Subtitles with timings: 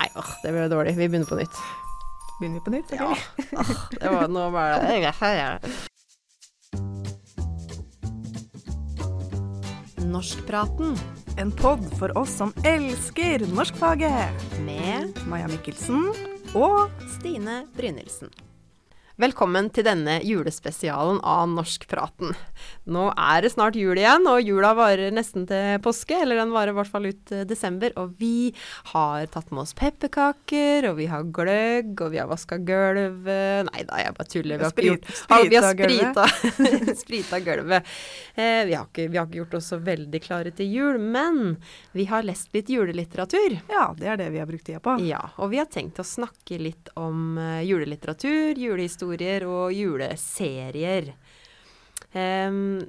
[0.00, 0.94] Nei, åh, det ble dårlig.
[0.96, 1.60] Vi begynner på nytt.
[2.40, 2.92] Begynner vi på nytt?
[2.92, 2.96] Ja.
[2.96, 3.58] eller?
[3.60, 4.80] Åh, det var nå bare
[10.06, 10.96] Norskpraten
[11.36, 14.44] En pod for oss som elsker norskfaget.
[14.64, 16.12] med Maja Mikkelsen
[16.54, 18.30] og Stine Brynildsen.
[19.16, 22.34] Velkommen til denne julespesialen av Norskpraten.
[22.92, 26.74] Nå er det snart jul igjen, og jula varer nesten til påske, eller den varer
[26.74, 27.94] i hvert fall ut eh, desember.
[27.96, 28.50] Og vi
[28.92, 33.86] har tatt med oss pepperkaker, og vi har gløgg, og vi har vaska gulvet Nei
[33.88, 34.60] da, jeg bare tuller.
[34.60, 36.26] Vi har Sprit- gjort Vi har sprita
[37.00, 37.88] sprita, gulvet.
[38.36, 41.40] Eh, vi, har ikke, vi har ikke gjort oss så veldig klare til jul, men
[41.96, 43.56] vi har lest litt julelitteratur.
[43.72, 44.98] Ja, det er det vi har brukt tida på.
[45.08, 51.14] Ja, og vi har tenkt å snakke litt om julelitteratur, julelitteratur, julehistorier og juleserier.
[52.16, 52.80] Um,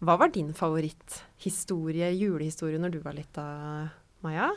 [0.00, 3.44] hva var din favoritthistorie, julehistorie, når du var lita,
[4.22, 4.50] Maja?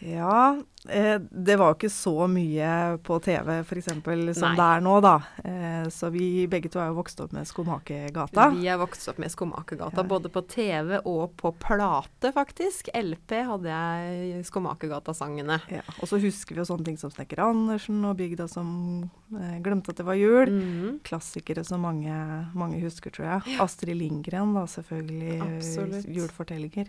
[0.00, 0.56] Ja,
[0.88, 2.68] eh, det var jo ikke så mye
[3.04, 3.84] på TV f.eks.
[3.90, 4.54] som Nei.
[4.56, 5.12] det er nå, da.
[5.44, 8.46] Eh, så vi begge to er jo vokst opp med Skomakergata.
[8.56, 10.06] Vi er vokst opp med Skomakergata, Ja.
[10.08, 12.88] både på TV og på plate, faktisk.
[12.96, 15.60] LP hadde jeg Skomakergata-sangene.
[15.68, 19.58] Ja, og så husker vi jo sånne ting som Snekker Andersen og Bygda som eh,
[19.60, 20.48] glemte at det var jul.
[20.48, 21.00] Mhm.
[21.04, 22.16] Klassikere som mange,
[22.56, 23.58] mange husker, tror jeg.
[23.60, 25.40] Astrid Lindgren, da selvfølgelig.
[25.44, 26.08] Absolutt.
[26.08, 26.88] Julefortellinger.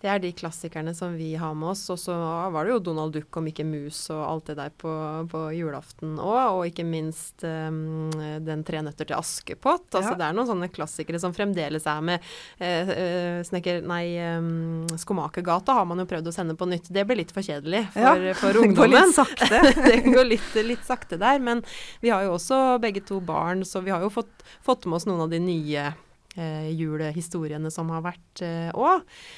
[0.00, 1.82] Det er de klassikerne som vi har med oss.
[1.92, 2.14] Og så
[2.54, 4.92] var det jo Donald Duck og Mikke Mus og alt det der på,
[5.28, 6.38] på julaften òg.
[6.56, 8.08] Og ikke minst um,
[8.46, 9.90] Den tre nøtter til Askepott.
[9.92, 10.16] Altså Ja.
[10.20, 12.24] Det er noen sånne klassikere som fremdeles er med.
[12.56, 13.84] Eh, eh, snekker...
[13.90, 14.04] Nei,
[14.38, 16.88] um, Skomakergata har man jo prøvd å sende på nytt.
[16.92, 19.12] Det ble litt for kjedelig for, Ja, for ungdommen.
[19.84, 21.44] det går litt, litt sakte der.
[21.44, 21.60] Men
[22.00, 24.32] vi har jo også begge to barn, så vi har jo fått,
[24.64, 25.90] fått med oss noen av de nye
[26.40, 29.04] eh, julehistoriene som har vært òg.
[29.04, 29.36] Eh,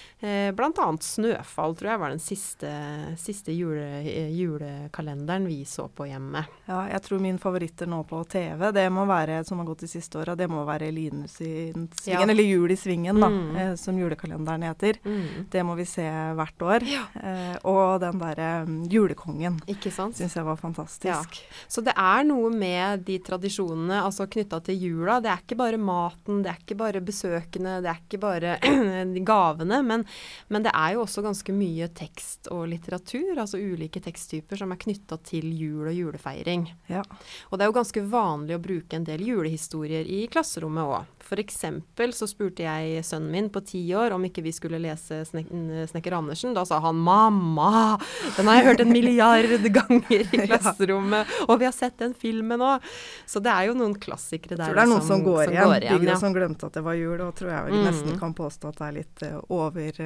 [0.54, 2.70] blant annet 'Snøfall' tror jeg var den siste,
[3.18, 6.44] siste jule, eh, julekalenderen vi så på hjemme.
[6.68, 9.88] Ja, jeg tror min favoritter nå på TV, det må være, som har gått de
[9.90, 12.20] siste åra, det må være Linus i Svingen, Ja.
[12.22, 13.56] eller Jul i Svingen, da, Mm.
[13.56, 14.94] eh, som julekalenderen heter.
[15.04, 15.48] Mm.
[15.50, 16.82] Det må vi se hvert år.
[17.22, 21.40] Eh, og den derre um, Julekongen Ikke syns jeg var fantastisk.
[21.68, 25.20] Så det er noe med de tradisjonene altså knytta til jula.
[25.20, 28.58] Det er ikke bare maten, det er ikke bare besøkene, det er ikke bare
[29.24, 29.82] gavene.
[29.84, 30.04] Men,
[30.52, 34.80] men det er jo også ganske mye tekst og litteratur, altså ulike teksttyper som er
[34.82, 36.66] knytta til jul og julefeiring.
[36.92, 37.02] Ja.
[37.50, 41.18] Og det er jo ganske vanlig å bruke en del julehistorier i klasserommet òg.
[41.32, 45.46] Eksempel så spurte jeg sønnen min på ti år om ikke vi skulle lese Snek
[45.88, 46.52] Snekker Andersen.
[46.52, 47.98] Da sa han 'mamma,
[48.36, 52.60] den har jeg hørt en milliard ganger i klasserommet', og vi har sett den filmen
[52.60, 52.84] òg.
[53.26, 55.72] Så det er jo noen klassikere der tror det er noen som, går igjen.
[55.96, 56.18] Bygda ja.
[56.20, 57.84] som glemte at det var jul, og tror jeg vel Mm.
[57.88, 60.01] nesten kan påstå at det er litt eh, over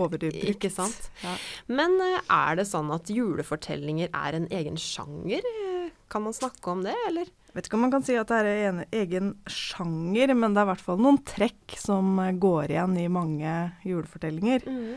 [0.00, 0.44] overbrukt.
[0.52, 1.10] Ikke sant?
[1.24, 1.34] Ja.
[1.70, 5.44] Men eh, er det sånn at julefortellinger er en egen sjanger?
[5.44, 7.28] Eh, Kan man snakke om det, eller?
[7.54, 10.68] Vet ikke om man kan si at det er en egen sjanger, men det er
[10.68, 13.56] i hvert fall noen trekk som eh, går igjen i mange
[13.86, 14.66] julefortellinger.
[14.66, 14.94] Mm.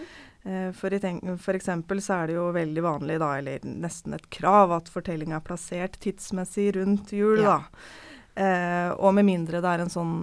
[0.76, 0.92] For,
[1.40, 5.38] for eksempel så er det jo veldig vanlig, da, eller nesten et krav, at fortellinga
[5.38, 7.40] er plassert tidsmessig rundt jul.
[7.40, 7.62] Ja.
[7.62, 8.12] da.
[8.36, 10.14] Eh, og med mindre det er en sånn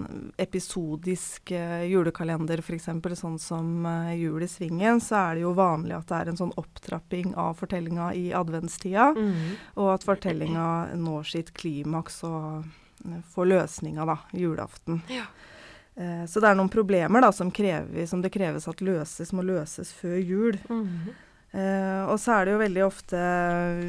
[0.41, 2.89] episodisk eh, julekalender, f.eks.
[3.21, 6.41] sånn som eh, Jul i Svingen, så er det jo vanlig at det er en
[6.41, 9.13] sånn opptrapping av fortellinga i adventstida.
[9.15, 9.55] Mm.
[9.79, 10.67] Og at fortellinga
[10.99, 12.67] når sitt klimaks og
[13.07, 14.99] eh, får løsninga, da, julaften.
[15.11, 15.29] Ja.
[15.95, 19.47] Eh, så det er noen problemer da, som, krever, som det kreves at løses, må
[19.47, 20.59] løses før jul.
[20.67, 21.13] Mm.
[21.51, 23.21] Eh, og så er det jo veldig ofte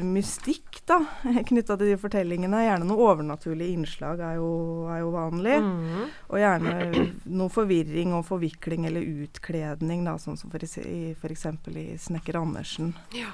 [0.03, 0.97] mystikk da,
[1.49, 2.59] knytta til de fortellingene.
[2.65, 4.49] Gjerne noe overnaturlig innslag er jo,
[4.91, 5.55] er jo vanlig.
[5.63, 6.01] Mm.
[6.27, 6.73] Og gjerne
[7.39, 12.91] noe forvirring og forvikling eller utkledning, da, sånn som for, i- for i Snekker Andersen.
[13.15, 13.31] Ja.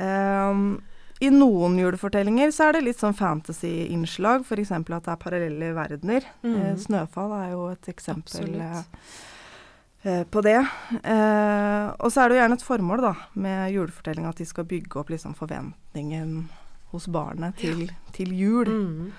[0.00, 0.80] Um,
[1.20, 4.70] I noen julefortellinger så er det litt sånn fantasy-innslag, f.eks.
[4.72, 6.24] at det er parallelle verdener.
[6.46, 6.54] Mm.
[6.56, 8.86] Eh, 'Snøfall' er jo et eksempel Absolutt.
[10.02, 10.58] Eh, på det.
[11.04, 14.64] Eh, og så er det jo gjerne et formål da, med julefortellinga at de skal
[14.64, 16.48] bygge opp liksom, forventningen
[16.92, 18.66] hos barnet til, til jul.
[18.66, 19.12] Mm.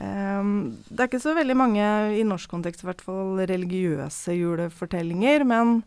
[0.00, 0.52] Ehm,
[0.88, 1.84] det er ikke så veldig mange,
[2.16, 5.82] i norsk kontekst i hvert fall, religiøse julefortellinger, men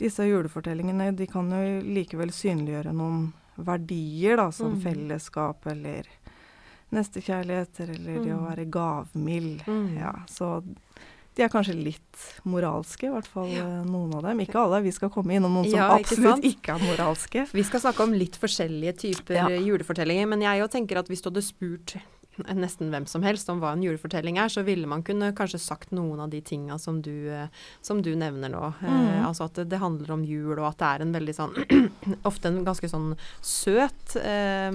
[0.00, 4.80] disse julefortellingene de kan jo likevel synliggjøre noen verdier, da, som Mm.
[4.82, 6.02] fellesskap eller
[6.94, 8.48] nestekjærligheter, eller det å Mm.
[8.48, 9.62] være gavmild.
[9.66, 9.96] Mm.
[9.98, 10.62] Ja, så
[11.34, 13.66] de er kanskje litt moralske, i hvert fall ja.
[13.82, 14.42] noen av dem.
[14.44, 17.46] Ikke alle, vi skal komme innom noen Ja, som absolutt ikke, ikke er moralske.
[17.50, 19.48] Vi skal snakke om litt forskjellige typer Ja.
[19.50, 21.96] eh, julefortellinger, men jeg jo tenker at hvis du hadde spurt
[22.54, 25.92] nesten hvem som helst om hva en julefortelling er, så ville man kunne kanskje sagt
[25.94, 27.00] noen av de tinga som,
[27.84, 28.64] som, du nevner nå.
[28.80, 29.06] Eh, mm.
[29.12, 31.54] Eh, altså at det, det, handler om jul, og at det er en veldig sånn
[32.30, 33.14] Ofte en ganske sånn
[33.44, 34.70] søt eh,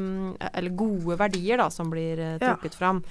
[0.54, 3.04] Eller gode verdier, da, som blir eh, trukket fram.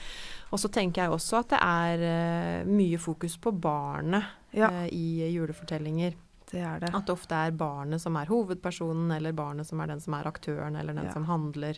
[0.51, 4.25] Og så tenker jeg også at det er eh, mye fokus på barnet
[4.57, 4.71] ja.
[4.85, 6.17] Eh, i julefortellinger.
[6.51, 6.89] Det er det.
[6.97, 10.29] At det ofte er barnet som er hovedpersonen, eller barnet som er den som er
[10.31, 11.13] aktøren, eller den ja.
[11.13, 11.77] som handler.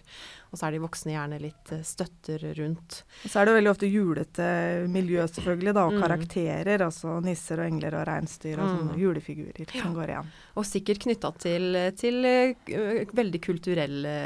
[0.50, 3.00] Og så er de voksne gjerne litt uh, støtter rundt.
[3.25, 4.46] Og så er det veldig ofte julete
[4.93, 6.05] miljø, selvfølgelig, da, og mm.
[6.05, 6.87] karakterer.
[6.87, 8.78] Altså nisser og engler og reinsdyr og mm.
[8.78, 9.82] sånne julefigurer ja.
[9.82, 10.32] som går igjen.
[10.61, 14.16] Og sikkert knytta til, til uh, veldig kulturelle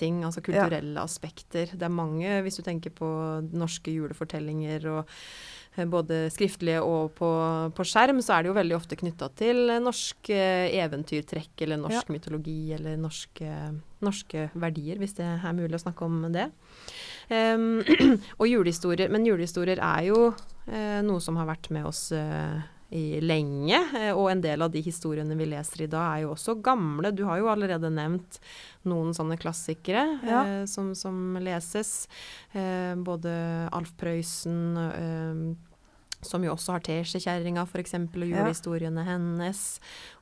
[0.00, 1.04] ting, altså kulturelle ja.
[1.04, 1.76] aspekter.
[1.76, 3.08] Det er mange, hvis du tenker på
[3.52, 5.59] norske julefortellinger og Eh,
[5.90, 7.28] både skriftlige og på,
[7.76, 12.10] på, skjerm, så er det jo veldig ofte knytta til norsk eh, eventyrtrekk eller norsk
[12.10, 12.14] ja.
[12.16, 13.52] mytologi eller norske,
[14.04, 16.50] norske, verdier, hvis det er mulig å snakke om det.
[17.30, 17.78] Um,
[18.40, 22.58] og julehistorier, Men julehistorier er jo uh, noe som har vært med oss uh,
[22.90, 23.78] lenge.
[24.12, 27.12] Og en del av de historiene vi leser i dag, er jo også gamle.
[27.14, 28.40] Du har jo allerede nevnt
[28.88, 30.42] noen sånne klassikere ja.
[30.42, 32.08] eh, som, som, leses.
[32.52, 33.32] Eh, både
[33.76, 35.42] Alf Prøysen eh,
[36.20, 39.14] som jo også har Teskjekjerringa, f.eks., og julehistoriene ja.
[39.14, 39.62] hennes.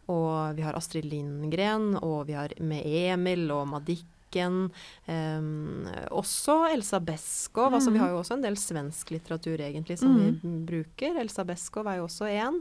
[0.09, 4.71] Og vi har Astrid Lindgren, og vi har med Emil og Madick Viken.
[5.07, 7.69] Um, også Elsa Beskow.
[7.69, 7.75] Mm.
[7.75, 10.41] Altså, vi har jo også en del svensk litteratur egentlig som mm.
[10.43, 11.19] vi bruker.
[11.21, 12.61] Elsa Beskow er jo også én.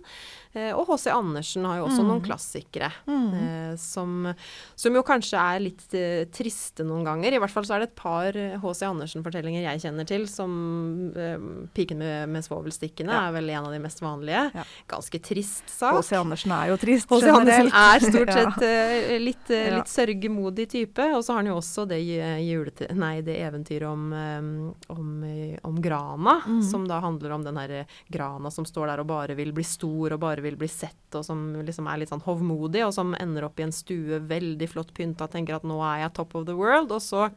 [0.56, 1.12] Uh, og H.C.
[1.12, 2.08] Andersen har jo også mm.
[2.08, 4.32] noen klassikere uh, som,
[4.76, 7.36] som, jo kanskje er litt uh, triste noen ganger.
[7.36, 8.88] I hvert fall så er det et par H.C.
[8.88, 10.56] Andersen-fortellinger jeg kjenner til, som
[11.76, 13.28] 'Piken med, med svovelstikkene' ja.
[13.28, 14.48] er vel en av de mest vanlige.
[14.56, 14.66] Ja.
[14.90, 16.00] Ganske trist sak.
[16.00, 16.16] H.C.
[16.20, 17.12] Andersen er jo trist.
[17.12, 17.30] H.C.
[17.34, 18.66] Andersen er stort sett
[19.22, 21.12] litt, litt sørgemodig type.
[21.18, 22.00] Og så har han jo også det,
[22.98, 24.08] nei, det eventyret om,
[24.94, 25.12] om,
[25.68, 26.62] om grana, mm.
[26.70, 27.76] som da handler om den her
[28.08, 31.26] grana som står der og bare vil bli stor og bare vil bli sett, og
[31.26, 34.94] som liksom er litt sånn hovmodig, og som ender opp i en stue veldig flott
[34.98, 37.28] pynta, tenker at nå er jeg top of the world, og så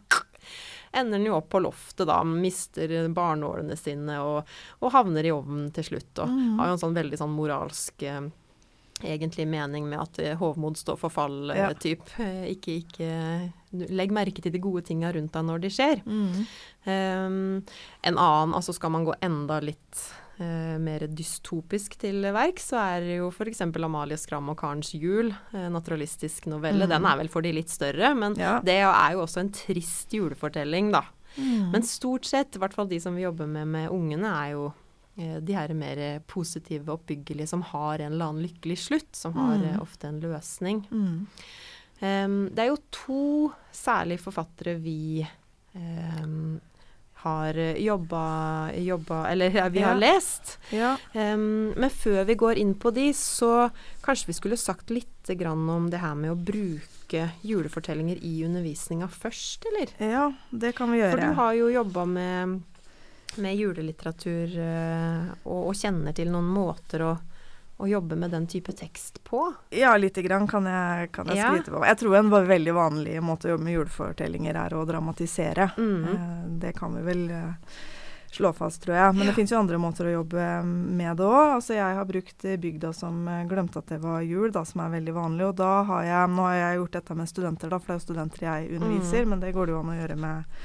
[0.93, 4.49] ender den jo opp på loftet, da, mister barnålene sine og,
[4.81, 6.13] og havner i ovnen til slutt.
[6.19, 6.59] Og mm.
[6.59, 8.07] har jo en sånn veldig sånn moralsk
[9.05, 11.71] egentlig mening med at eh, hovmod står for fall, ja.
[11.79, 12.05] typ.
[12.21, 13.11] Eh, ikke, ikke
[13.71, 16.01] Legg merke til de gode tinga rundt deg når de skjer.
[16.03, 16.41] Mm.
[16.91, 17.37] Um,
[18.03, 20.01] en annen, altså skal man gå enda litt
[20.41, 23.63] uh, mer dystopisk til verk, så er jo f.eks.
[23.63, 26.89] Amalie Skram og Karens jul, uh, naturalistisk novelle.
[26.89, 26.97] Mm.
[26.97, 28.57] Den er vel for de litt større, men ja.
[28.67, 31.05] det er jo også en trist julefortelling, da.
[31.37, 31.71] Mm.
[31.71, 34.73] Men stort sett, i hvert fall de som vi jobber med med ungene, er jo
[34.73, 34.90] Eh,
[35.21, 39.13] de her mer positive, oppbyggelige, som har en eller annen lykkelig slutt.
[39.17, 39.69] Som har mm.
[39.71, 40.85] Eh, ofte en løsning.
[40.91, 41.27] Mm.
[42.01, 43.25] Um, det er jo to
[43.77, 45.21] særlig forfattere vi
[45.77, 46.57] um,
[47.21, 48.23] har jobba,
[48.81, 49.91] jobba Eller ja, vi ja.
[49.91, 50.55] har lest.
[50.73, 50.95] Ja.
[51.13, 53.69] Um, men før vi går inn på de, så
[54.05, 59.67] kanskje vi skulle sagt litt om det her med å bruke julefortellinger i undervisninga først,
[59.69, 59.93] eller?
[60.03, 61.13] Ja, det kan vi gjøre.
[61.13, 62.57] For du har jo jobba med
[63.37, 67.13] med julelitteratur uh, og, og, kjenner til noen måter å,
[67.77, 69.45] å, jobbe med den type tekst på?
[69.75, 71.53] Ja, lite grann kan jeg, kan jeg ja.
[71.53, 71.85] skryte på.
[71.87, 75.71] Jeg tror en veldig vanlig måte å jobbe med julefortellinger er å dramatisere.
[75.79, 76.05] Mm.
[76.11, 77.79] Uh, det kan vi vel uh,
[78.35, 79.15] slå fast, tror jeg.
[79.15, 79.31] Men ja.
[79.31, 81.57] det fins jo andre måter å jobbe med det òg.
[81.57, 85.17] Altså, jeg har brukt bygda som glemte at det var jul, da, som er veldig
[85.17, 85.49] vanlig.
[85.49, 88.01] Og da har jeg Nå har jeg gjort dette med studenter, da, for det er
[88.01, 89.35] jo studenter jeg underviser, mm.
[89.35, 90.63] men det går det jo an å gjøre med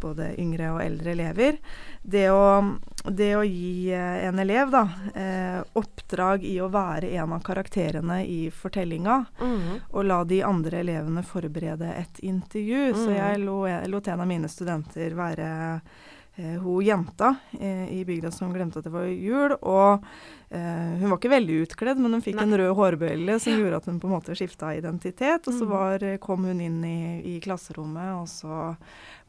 [0.00, 1.58] både yngre og eldre elever.
[2.02, 2.62] Det å,
[3.08, 4.82] det å gi eh, en elev da,
[5.14, 9.70] eh, oppdrag i å være en av karakterene i fortellinga, mm.
[9.90, 12.84] og la de andre elevene forberede et intervju.
[12.92, 13.00] Mm.
[13.04, 15.48] Så jeg lot en av mine studenter være
[16.36, 19.56] eh, hun jenta eh, i bygda som glemte at det var jul.
[19.60, 20.04] Og
[20.50, 22.46] eh, hun var ikke veldig utkledd, men hun fikk Nei.
[22.46, 25.48] en rød hårbøyle som gjorde at hun på en måte skifta identitet.
[25.48, 25.72] Og så mm.
[25.72, 27.00] var, kom hun inn i,
[27.34, 28.74] i klasserommet, og så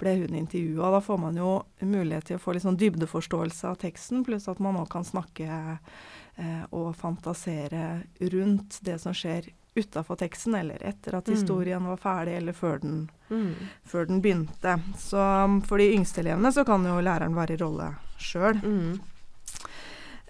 [0.02, 0.94] ble hun intervjua.
[0.98, 4.62] Da får man jo mulighet til å få litt sånn dybdeforståelse av teksten, pluss at
[4.64, 11.20] man òg kan snakke eh, og fantasere rundt det som skjer utafor teksten, eller etter
[11.20, 11.36] at mm.
[11.36, 12.98] historien var ferdig, eller før den,
[13.30, 13.54] mm.
[13.86, 14.78] før den, begynte.
[15.02, 17.92] Så um, for de yngste elevene så kan jo læreren være i rolle
[18.22, 18.60] sjøl.
[18.64, 18.98] Mm.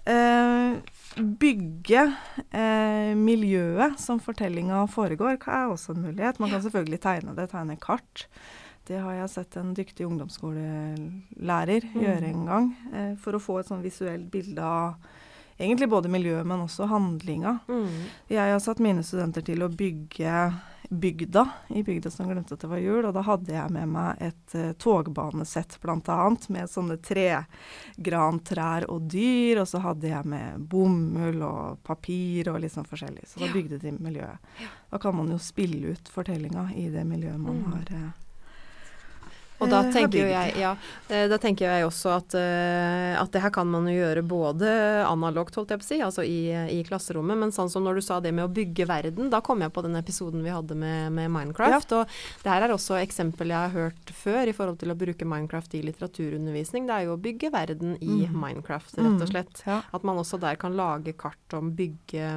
[0.08, 0.78] Eh,
[1.18, 2.04] bygge
[2.50, 6.40] eh, miljøet som fortellinga foregår, er også en mulighet.
[6.40, 8.28] Man kan selvfølgelig tegne det, tegne kart.
[8.88, 11.98] Det har jeg sett en dyktig ungdomsskolelærer mm.
[12.00, 12.70] gjøre en gang.
[12.94, 14.96] Eh, for å få et sånn visuelt bilde av
[15.58, 17.58] egentlig både miljøet, men også handlinga.
[17.68, 18.08] Mm.
[18.30, 20.34] Jeg har satt mine studenter til å bygge
[20.88, 23.04] bygda, i bygda som glemte at det var jul.
[23.04, 26.18] Og da hadde jeg med meg et uh, togbanesett bl.a.
[26.48, 29.62] med sånne tregrantrær og dyr.
[29.62, 33.26] Og så hadde jeg med bomull og papir og litt sånn forskjellig.
[33.28, 34.54] Så da bygde de miljøet.
[34.88, 37.68] Da kan man jo spille ut fortellinga i det miljøet man mm.
[37.74, 38.08] har uh,
[39.58, 40.72] og da tenker tenker, jeg, ja,
[41.10, 44.68] eh, da tenker jeg også at, eh, at, det her kan man jo gjøre både
[45.06, 46.38] analogt, holdt jeg på å si, altså i,
[46.74, 49.64] i, klasserommet, men sånn som når du sa det med å bygge verden, da kom
[49.64, 51.94] jeg på den episoden vi hadde med, med Minecraft.
[51.94, 52.04] Ja.
[52.04, 55.28] Og det her er også eksempel jeg har hørt før i forhold til å bruke
[55.28, 56.86] Minecraft i litteraturundervisning.
[56.88, 58.38] Det er jo å bygge verden i mm.
[58.38, 59.32] Minecraft, rett og mm.
[59.32, 59.64] slett.
[59.64, 59.72] Mm.
[59.72, 59.82] Ja.
[59.98, 62.30] At man også der kan lage kart om bygge,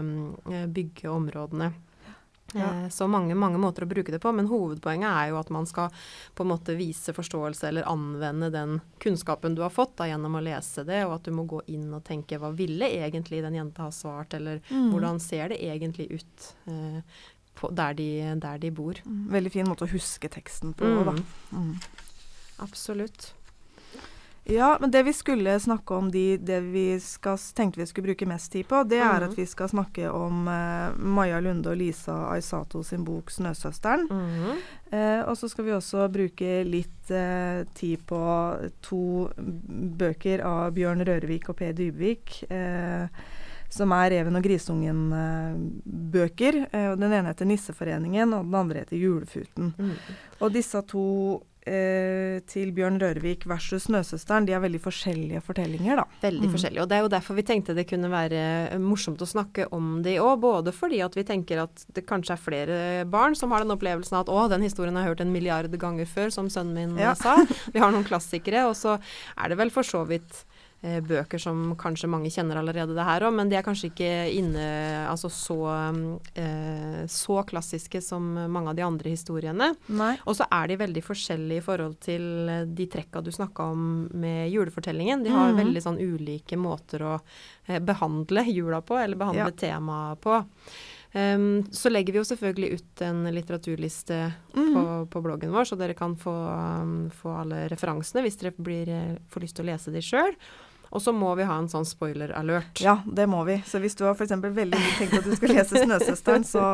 [0.73, 1.71] bygge områdene.
[2.53, 2.83] Ja.
[2.83, 5.67] Eh, så mange, mange måter å bruke det på, men hovedpoenget er jo at man
[5.69, 5.91] skal
[6.35, 10.43] på en måte vise forståelse eller anvende den kunnskapen du har fått da, gjennom å
[10.43, 13.87] lese det, og at du må gå inn og tenke hva ville egentlig den jenta
[13.87, 14.89] ha svart, eller mm.
[14.93, 17.19] hvordan ser det egentlig ut eh,
[17.59, 18.09] på, der, de,
[18.41, 18.99] der, de, bor.
[19.05, 19.27] Mm.
[19.33, 21.03] Veldig fin måte å huske teksten på, mm.
[21.07, 21.15] da.
[21.55, 21.75] Mm.
[22.61, 23.31] Absolutt.
[24.51, 28.25] Ja, men det vi skulle snakke om, de, det vi skal, tenkte vi skulle bruke
[28.27, 29.29] mest tid på, det er mm.
[29.29, 34.11] at vi skal snakke om uh, Maja Lunde og Lisa Aisato sin bok 'Snøsøsteren'.
[34.11, 34.59] Mm.
[34.91, 38.19] Uh, og så skal vi også bruke litt uh, tid på
[38.83, 39.29] to
[40.01, 42.43] bøker av Bjørn Rørevik og Per Dybvik.
[43.71, 46.53] som er 'Reven og grisungen'-bøker.
[46.99, 49.71] den ene heter 'Nisseforeningen', og den andre heter 'Julefuten'.
[49.77, 49.91] Mm.
[50.41, 56.05] Og disse to eh, til Bjørn Rørvik versus Snøsøsteren, de er veldig forskjellige fortellinger, da.
[56.23, 56.53] Veldig mm.
[56.55, 56.81] forskjellige.
[56.83, 58.41] Og det er jo derfor vi tenkte det kunne være
[58.71, 60.39] eh, morsomt å snakke om de òg.
[60.41, 64.17] Både fordi at vi tenker at det kanskje er flere barn som har den opplevelsen
[64.21, 67.13] at å, den historien har jeg hørt en milliard ganger før, som sønnen min ja.
[67.17, 67.37] sa.
[67.73, 68.65] Vi har noen klassikere.
[68.69, 68.97] Og så
[69.37, 70.50] er det vel for så vidt Eh,
[70.81, 74.63] bøker som kanskje mange kjenner allerede det her òg, men de er kanskje ikke inne
[75.05, 75.57] altså så,
[76.33, 79.71] eh, så klassiske som mange av de andre historiene.
[80.25, 82.25] Og så er de veldig forskjellige i forhold til
[82.73, 83.83] de trekka du snakka om
[84.23, 85.21] med julefortellingen.
[85.23, 85.61] De har mm.
[85.61, 87.13] veldig sånn ulike måter å
[87.67, 89.59] eh, behandle jula på, eller behandle ja.
[89.67, 90.41] temaet på.
[91.11, 94.19] Um, så legger vi jo selvfølgelig ut en litteraturliste
[94.55, 94.69] mm.
[94.71, 98.91] på, på, bloggen vår, så dere kan få, um, få alle referansene hvis dere blir,
[99.27, 100.37] får lyst til å lese de sjøl.
[100.91, 102.81] Og så må vi ha en sånn spoiler-alert.
[102.83, 103.55] Ja, det må vi.
[103.67, 104.33] Så hvis du har f.eks.
[104.43, 106.65] veldig tenkt at du skal lese 'Snøsøsteren', så,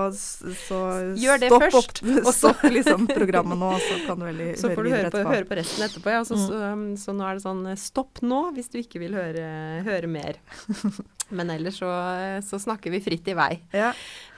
[0.65, 0.79] så
[1.21, 2.01] Gjør det stopp først.
[2.24, 5.86] Opp, stopp liksom programmet nå, så kan du veldig så får du høre på, resten
[5.86, 6.15] etterpå.
[6.17, 6.24] Ja.
[6.25, 6.47] Så, mm.
[6.47, 9.45] så, um, så, nå er det sånn stopp nå hvis du ikke vil høre,
[9.86, 10.41] høre mer.
[11.38, 11.93] Men ellers så,
[12.41, 13.51] så, snakker vi fritt i vei.
[13.75, 13.91] Ja.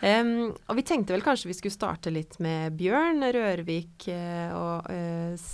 [0.04, 4.98] Um, og vi tenkte vel kanskje vi skulle starte litt med Bjørn Rørvik uh, og,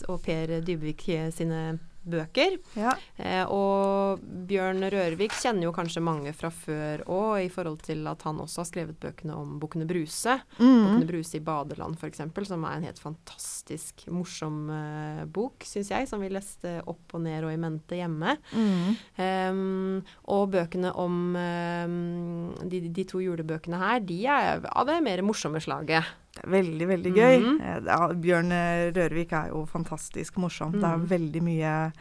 [0.09, 2.57] og Per Dybvik sine bøker.
[2.77, 2.93] Ja.
[3.17, 8.25] Eh, og Bjørn Rørvik kjenner jo kanskje mange fra før òg, i forhold til at
[8.27, 10.37] han også har skrevet bøkene om Bukkene Bruse.
[10.59, 10.65] Mm.
[10.67, 16.09] Bukkene Bruse i badeland, f.eks., som er en helt fantastisk morsom eh, bok, syns jeg,
[16.09, 18.37] som vi leste opp og ned og i mente hjemme.
[18.53, 18.91] Mm.
[19.19, 25.23] Um, og bøkene om um, de, de, to julebøkene her, de er av det mer
[25.25, 26.05] morsomme slaget.
[26.43, 27.37] Veldig, veldig gøy.
[27.39, 27.87] Mm -hmm.
[27.87, 28.51] ja, Bjørn
[28.95, 30.75] Rørvik er jo fantastisk morsomt.
[30.75, 30.81] Mm.
[30.81, 31.07] Det er mhm.
[31.07, 31.91] veldig mye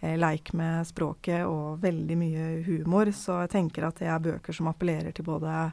[0.00, 3.12] eh, leik med språket og veldig mye humor.
[3.12, 5.72] Så jeg tenker at det er bøker som appellerer til både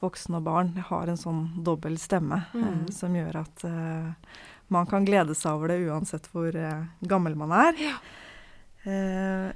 [0.00, 0.72] voksne og barn.
[0.76, 2.62] Jeg har en sånn dobbel stemme mm.
[2.62, 2.92] eh, mhm.
[2.92, 4.12] som gjør at eh,
[4.68, 7.78] man kan glede seg over det uansett hvor eh, gammel man er.
[7.80, 7.98] Ja.
[8.86, 9.50] Eh,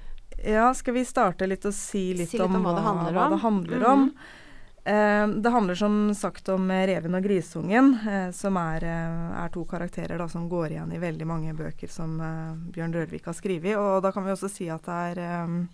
[0.50, 0.68] ja.
[0.74, 3.34] skal vi starte litt og si litt, si litt om, om, hva det handler om?
[3.34, 4.06] Det handler om.
[4.84, 5.36] -hmm.
[5.36, 9.64] Eh, det handler som sagt om Reven og grisungen, eh, som er, eh, er, to
[9.64, 12.18] karakterer da, som går igjen i veldig mange bøker som
[12.72, 13.76] Bjørn Rørvik har skrevet.
[13.76, 15.68] Og da kan vi også si at er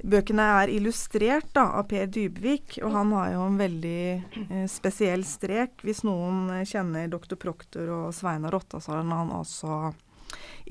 [0.00, 4.04] Bøkene er illustrert da, av Per Dybvik, og han har jo en veldig
[4.48, 5.82] eh, spesiell strek.
[5.84, 7.36] Hvis noen kjenner Dr.
[7.40, 9.92] Proktor og Sveinar Rotta, så har han også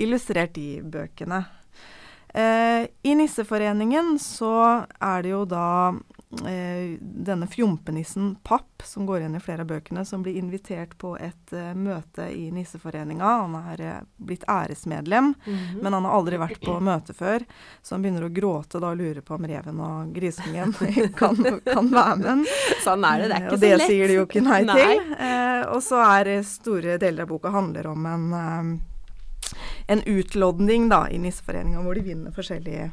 [0.01, 1.43] illustrert de bøkene.
[2.33, 4.53] Eh, I Nisseforeningen så
[4.97, 10.03] er det jo da eh, denne fjompenissen Papp, som går igjen i flere av bøkene,
[10.05, 13.25] som blir invitert på et uh, møte i Nisseforeninga.
[13.25, 15.81] Han er uh, blitt æresmedlem, mm -hmm.
[15.81, 17.45] men han har aldri vært på møte før.
[17.81, 20.73] Så han begynner å gråte da og lurer på om reven og grisungen
[21.19, 22.45] kan, kan, være med.
[22.83, 23.27] Sånn er det.
[23.27, 23.73] Det er ikke så lett.
[23.73, 24.75] Og det sier de jo ikke nei, nei.
[24.75, 25.01] til.
[25.17, 28.79] Uh, og så er store deler av boka handler om en eh,
[29.87, 32.91] en utlodning da, i Nisseforeninga, hvor de vinner forskjellige,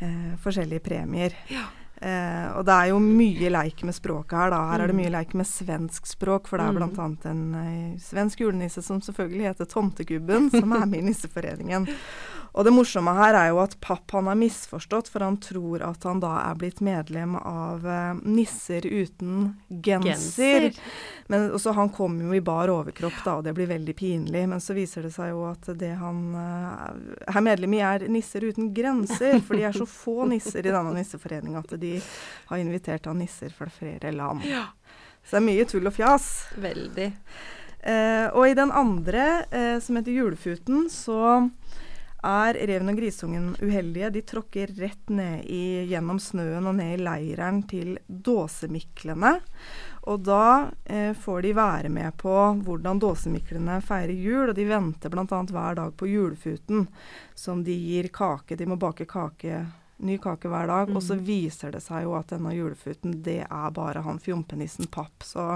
[0.00, 1.36] eh, forskjellige premier.
[1.48, 1.66] Ja.
[2.00, 4.60] Eh, og det er jo mye leik med språket her, da.
[4.70, 5.02] Her er det mm.
[5.02, 6.88] mye leik med svensk språk, for det er bl.a.
[6.88, 7.16] Mm.
[7.28, 11.88] en eh, svensk julenisse som selvfølgelig heter Tomtegubben, som er med i Nisseforeningen.
[12.52, 16.02] Og det morsomme her er jo at Papp han har misforstått, for han tror at
[16.06, 20.66] han da er blitt medlem av uh, Nisser uten genser.
[20.66, 20.80] genser.
[21.30, 24.42] Men også han kommer jo i bar overkropp, da, og det blir veldig pinlig.
[24.50, 26.90] Men så viser det seg jo at det han uh,
[27.30, 29.38] er medlem i, er Nisser uten grenser.
[29.46, 31.94] For de er så få nisser i denne nisseforeninga at de
[32.50, 34.42] har invitert han nisser fra flere land.
[34.48, 34.66] Ja.
[35.22, 36.28] Så det er mye tull og fjas.
[36.58, 37.08] Veldig.
[37.80, 39.30] Uh, og i den andre,
[39.80, 41.46] som heter Julefuten, så
[42.26, 44.10] er reven og grisungen uheldige.
[44.14, 49.36] De tråkker rett ned i, gjennom snøen og ned i leiren til dåsemiklene.
[50.10, 50.44] Og da
[50.84, 54.48] eh, får de være med på hvordan dåsemiklene feirer jul.
[54.48, 55.26] Og de venter bl.a.
[55.26, 56.86] hver dag på julefuten,
[57.34, 58.56] som de gir kake.
[58.56, 59.64] De må bake kake
[60.02, 60.88] ny kake hver dag.
[60.88, 60.96] Mm.
[60.96, 61.24] Og så mm.
[61.24, 65.24] viser det seg jo at denne julefuten, det er bare han fjompenissen Papp.
[65.26, 65.46] Så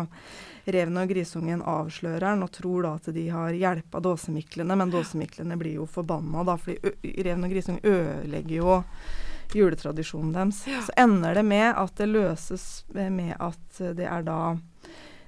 [0.65, 5.59] reven og grisungen avslører han og tror da at de har hjelpa dåsemiklene, men dåsemiklene
[5.61, 8.83] blir jo forbanna da, fordi reven og grisungen ødelegger jo
[9.55, 10.63] juletradisjonen deres.
[10.65, 14.63] Så ender det med at det løses med at det er da eh,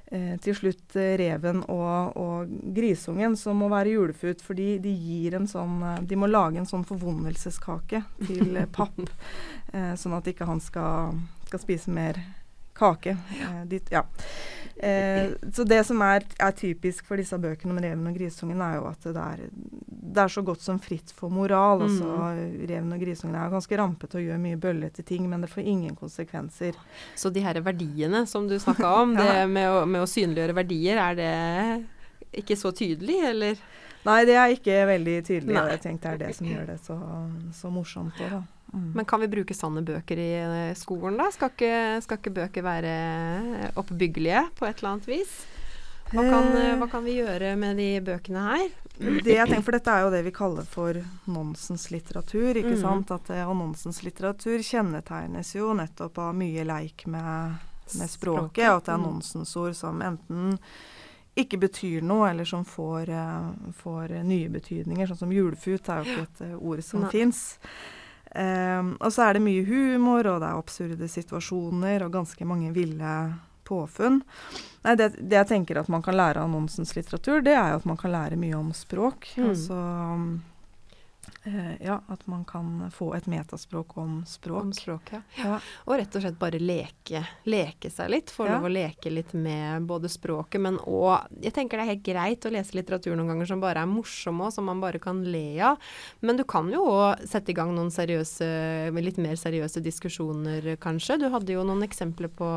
[0.06, 5.48] til slutt eh, reven og, og, grisungen som må være julefut, fordi de gir en
[5.50, 9.00] sånn eh, De må lage en sånn forvondelseskake til eh, papp,
[9.74, 11.16] eh, sånn at ikke han skal,
[11.48, 12.20] skal spise mer
[12.76, 13.16] kake.
[13.40, 13.50] Ja.
[13.68, 14.04] dit, ja.
[14.76, 18.76] Eh, så det som er, er, typisk for disse bøkene om reven og grisungen, er
[18.76, 19.46] jo at det er,
[19.86, 21.80] det er så godt som fritt for moral.
[21.80, 21.86] Mm.
[21.86, 22.34] Altså,
[22.68, 25.96] reven og grisungen er ganske rampete og gjør mye bøllete ting, men det får ingen
[25.96, 26.76] konsekvenser.
[27.16, 29.24] Så de her verdiene som du snakka om, ja.
[29.24, 33.64] det med å, med å synliggjøre verdier, er det ikke så tydelig, eller?
[34.06, 35.56] Nei, det er ikke veldig tydelig.
[35.56, 35.64] Nei.
[35.72, 36.98] Jeg tenkte det er det som gjør det så,
[37.56, 38.20] så morsomt.
[38.20, 38.44] Også,
[38.76, 38.92] Mm.
[38.94, 41.30] Men kan vi bruke sanne bøker i eh, skolen, da?
[41.32, 42.96] Skal ikke, skal ikke bøker være
[43.62, 45.32] eh, oppbyggelige på et eller annet vis?
[46.10, 48.66] Hva kan, eh, hva kan, vi gjøre med de bøkene her?
[48.98, 51.00] Det jeg tenker, for Dette er jo det vi kaller for
[51.32, 52.50] nonsenslitteratur.
[52.52, 52.82] ikke mm.
[52.84, 53.16] sant?
[53.16, 58.88] At, og nonsenslitteratur kjennetegnes jo nettopp av mye leik med, med språket, språket, og at
[58.90, 59.08] det er mm.
[59.08, 60.56] nonsensord som enten
[61.36, 63.12] ikke betyr noe, eller som får,
[63.80, 65.08] får nye betydninger.
[65.08, 67.46] Sånn som julefut er jo ikke et ord som fins.
[68.34, 72.72] Um, og så er det mye humor, og det er absurde situasjoner og ganske mange
[72.74, 73.12] ville
[73.66, 74.20] påfunn.
[74.84, 77.80] Nei, det, det, jeg tenker at man kan lære av nonsens litteratur, det er jo
[77.80, 79.30] at man kan lære mye om språk.
[79.36, 79.48] Mm.
[79.50, 79.80] Altså
[81.80, 84.62] ja, at man kan få et metaspråk om språk.
[84.62, 85.20] Om språk ja.
[85.38, 85.58] Ja.
[85.86, 88.32] Og rett og slett bare leke, leke seg litt.
[88.34, 92.06] Få lov å leke litt med både språket, men òg Jeg tenker det er helt
[92.06, 95.22] greit å lese litteratur noen ganger som bare er morsom og som man bare kan
[95.24, 95.78] le av.
[96.20, 98.48] Men du kan jo òg sette i gang noen seriøse,
[98.96, 101.20] litt mer seriøse diskusjoner, kanskje.
[101.22, 102.50] Du hadde jo noen eksempler på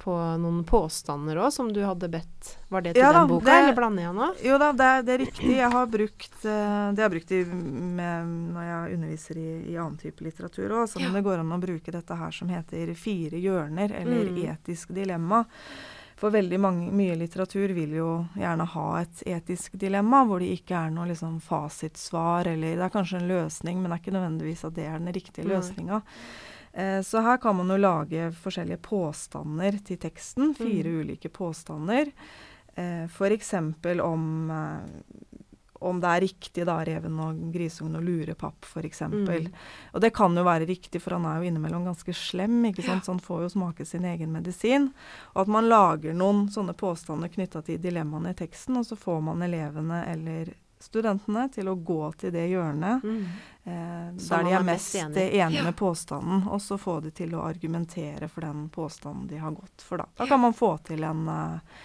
[0.00, 3.56] på noen påstander òg, som du hadde bedt Var det til ja, den boka, det,
[3.62, 4.28] eller blander jeg nå?
[4.44, 5.50] Jo da, det, det, er riktig.
[5.56, 9.98] Jeg har brukt uh, det har brukt i, med, når jeg underviser i, i annen
[10.00, 10.86] type litteratur òg.
[10.92, 11.10] Så ja.
[11.14, 14.40] det går an å bruke dette her som heter fire hjørner, eller mm.
[14.54, 15.44] etisk dilemma.
[16.20, 20.78] For veldig mange, mye litteratur vil jo gjerne ha et etisk dilemma, hvor det ikke
[20.78, 24.66] er noe liksom, fasitsvar, eller det er kanskje en løsning, men det er ikke nødvendigvis
[24.68, 26.00] at det er den riktige løsninga.
[26.04, 26.52] Mm.
[26.74, 30.54] Eh, så her kan man jo lage forskjellige påstander til teksten.
[30.58, 31.00] Fire mm.
[31.00, 32.10] ulike påstander.
[32.74, 33.54] Eh, F.eks.
[34.02, 35.04] om eh,
[35.84, 39.02] om det er riktig, da, reven og grisungen, å lure papp, f.eks.
[39.10, 39.50] Mm.
[39.92, 43.04] Og det kan jo være riktig, for han er jo innimellom ganske slem, ikke sant?
[43.04, 44.88] så han får jo smake sin egen medisin.
[45.34, 49.20] Og at man lager noen sånne påstander knytta til dilemmaene i teksten, og så får
[49.28, 53.24] man elevene eller studentene til å gå til det hjørnet mm.
[53.64, 57.44] eh, der de er mest enig, enig med påstanden, og så få de til å
[57.48, 60.04] argumentere for den påstanden de har gått for.
[60.04, 61.84] Da, da kan man få til en uh,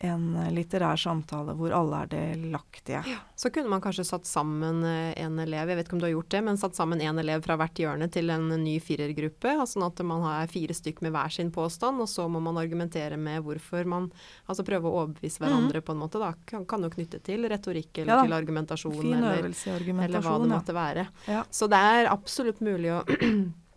[0.00, 3.00] en litterær samtale hvor alle er delaktige.
[3.06, 3.18] Ja.
[3.34, 6.14] Så kunne man kanskje satt sammen eh, en elev, jeg vet ikke om du har
[6.14, 9.56] gjort det, men satt sammen en elev fra hvert hjørne til en ny firergruppe.
[9.66, 13.18] Sånn at man har fire stykk med hver sin påstand, og så må man argumentere
[13.18, 14.10] med hvorfor man
[14.48, 15.84] Altså prøve å overbevise hverandre mm.
[15.84, 16.20] på en måte.
[16.20, 20.34] da, Kan, kan jo knytte til retorikk eller ja, til argumentasjon, eller, argumentasjon, eller hva
[20.40, 21.04] det måtte være.
[21.28, 21.42] Ja.
[21.50, 23.02] Så det er absolutt mulig å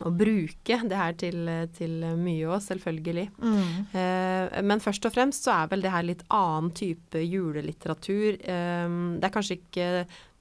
[0.00, 3.26] å bruke det her til, til mye òg, selvfølgelig.
[3.44, 3.72] Mm.
[3.92, 8.38] Eh, men først og fremst så er vel det her litt annen type julelitteratur.
[8.40, 9.88] Eh, det er kanskje ikke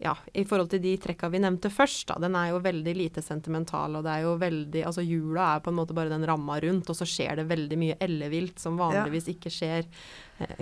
[0.02, 2.18] ja, i forhold til de trekka vi nevnte først, da.
[2.24, 5.70] Den er jo veldig lite sentimental, og det er jo veldig Altså jula er på
[5.70, 9.30] en måte bare den ramma rundt, og så skjer det veldig mye ellevilt som vanligvis
[9.30, 9.36] ja.
[9.36, 9.86] ikke skjer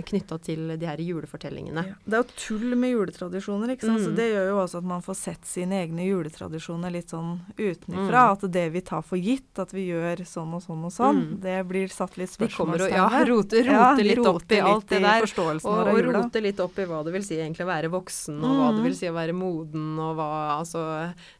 [0.06, 1.84] knytta til de her julefortellingene.
[1.90, 1.98] Ja.
[2.04, 4.00] Det er jo tull med juletradisjoner, ikke sant.
[4.00, 4.06] Mm.
[4.06, 8.24] Så det gjør jo også at man får sett sine egne juletradisjoner litt sånn utenfra.
[8.26, 8.36] Mm.
[8.36, 11.34] At det vi tar for gitt, at vi gjør sånn og sånn og sånn, mm.
[11.44, 12.96] det blir satt litt spørsmålstegn ved.
[12.96, 15.28] Ja, roter ja, litt opp i alt det der.
[15.40, 18.56] Og, og roter litt opp i hva det vil si egentlig å være voksen, og
[18.58, 18.86] hva det mm.
[18.88, 20.28] vil si å være moden og hva
[20.60, 20.80] Altså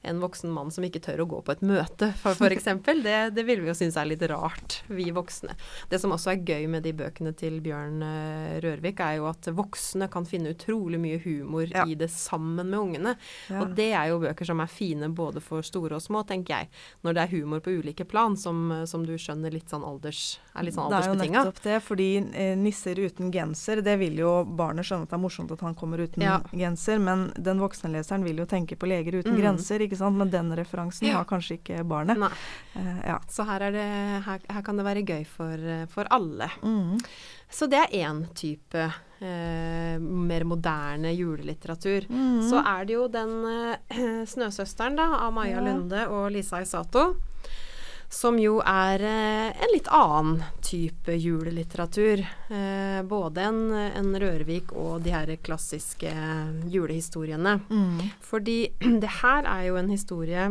[0.06, 3.02] en voksen mann som ikke tør å gå på et møte, for, for eksempel.
[3.04, 5.56] Det, det vil vi jo synes er litt rart, vi voksne.
[5.90, 8.29] Det som også er gøy med de bøkene til Bjørn uh,
[8.64, 11.84] Rørvik, er jo at voksne kan finne utrolig mye humor ja.
[11.86, 13.14] i det sammen med ungene.
[13.48, 13.62] Ja.
[13.62, 16.70] Og det er jo bøker som er fine både for store og små, tenker jeg.
[17.06, 20.66] Når det er humor på ulike plan, som, som du skjønner litt sånn alders, er
[20.66, 21.20] litt sånn aldersbetinga.
[21.20, 22.08] Det er jo nettopp det, fordi
[22.44, 25.76] eh, nisser uten genser, det vil jo barnet skjønne at det er morsomt at han
[25.78, 26.38] kommer uten ja.
[26.52, 29.40] genser, men den voksne leseren vil jo tenke på leger uten mm.
[29.40, 30.18] grenser, ikke sant.
[30.20, 32.20] Men den referansen har kanskje ikke barnet.
[32.74, 33.18] Uh, ja.
[33.30, 33.86] Så her, det,
[34.26, 36.50] her, her, kan det være gøy for, for alle.
[36.62, 36.98] Mm.
[37.50, 38.84] Så det er én type
[39.20, 42.06] eh, mer moderne julelitteratur.
[42.08, 42.42] Mm.
[42.50, 43.96] Så er det jo den eh,
[44.30, 45.66] 'Snøsøsteren' da, av Maja ja.
[45.66, 47.12] Lunde og Lisa Isato.
[48.10, 52.24] Som jo er eh, en litt annen type julelitteratur.
[52.50, 56.10] Eh, både en, en, Rørvik og de her klassiske
[56.70, 57.60] julehistoriene.
[57.70, 58.10] Mm.
[58.22, 58.58] Fordi
[59.02, 60.50] det her er jo en historie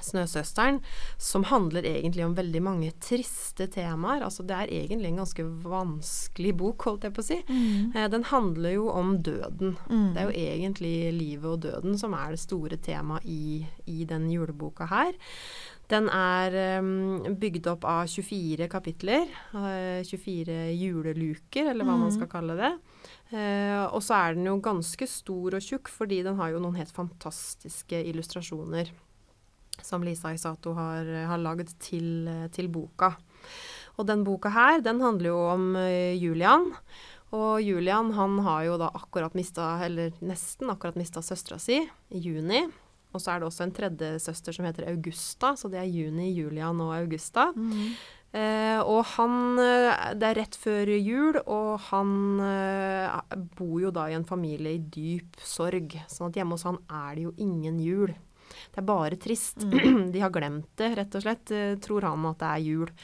[0.00, 0.80] 'Snøsøsteren',
[1.18, 4.24] som handler egentlig om veldig mange triste temaer.
[4.26, 7.38] Altså det er egentlig en ganske vanskelig bok, holdt jeg på å si.
[7.48, 7.94] Mm.
[7.94, 9.76] Eh, den handler jo om døden.
[9.88, 10.08] Mm.
[10.14, 14.28] Det er jo egentlig livet og døden som er det store temaet i, i den
[14.32, 15.14] juleboka her.
[15.92, 19.28] Den er um, bygd opp av 24 kapitler.
[19.52, 22.04] Uh, 24 juleluker, eller hva mm.
[22.06, 22.72] man skal kalle det.
[23.34, 26.78] Uh, og så er den jo ganske stor og tjukk, fordi den har jo noen
[26.80, 28.94] helt fantastiske illustrasjoner
[29.84, 33.14] som Lisa Isato har, har lagd til, til, boka.
[33.98, 36.72] Og den boka her, den handler jo om uh, Julian.
[37.34, 42.24] Og Julian han har jo da akkurat mista, eller nesten akkurat mista søstera si i
[42.24, 42.64] juni.
[43.14, 46.32] Og så er det også en tredje søster som heter Augusta, så det er juni,
[46.34, 47.52] Julian og Augusta.
[47.54, 47.94] Mm.
[48.34, 54.08] Eh, og han eh, Det er rett før jul, og han eh, bor jo da
[54.10, 55.94] i en familie i dyp sorg.
[56.10, 58.14] Sånn at hjemme hos han er det jo ingen jul.
[58.74, 59.62] Det er bare trist.
[59.62, 60.10] Mm.
[60.12, 62.94] De har glemt det, rett og slett, eh, tror han at det er jul.